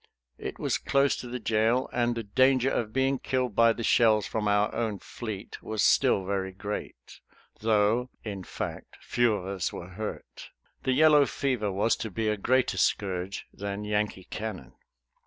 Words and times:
It 0.39 0.57
was 0.57 0.79
close 0.79 1.15
to 1.17 1.27
the 1.27 1.37
jail, 1.37 1.87
and 1.93 2.15
the 2.15 2.23
danger 2.23 2.71
of 2.71 2.91
being 2.91 3.19
killed 3.19 3.55
by 3.55 3.71
the 3.71 3.83
shells 3.83 4.25
from 4.25 4.47
our 4.47 4.73
own 4.73 4.97
fleet 4.97 5.61
was 5.61 5.83
still 5.83 6.25
very 6.25 6.51
great, 6.51 7.19
though, 7.59 8.09
in 8.23 8.43
fact, 8.43 8.97
few 8.99 9.35
of 9.35 9.45
us 9.45 9.71
were 9.71 9.89
hurt. 9.89 10.49
The 10.85 10.93
yellow 10.93 11.27
fever 11.27 11.71
was 11.71 11.95
to 11.97 12.09
be 12.09 12.29
a 12.29 12.35
greater 12.35 12.79
scourge 12.79 13.45
than 13.53 13.83
Yankee 13.83 14.23
cannon. 14.23 14.73